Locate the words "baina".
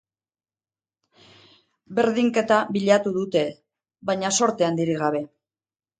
4.11-4.33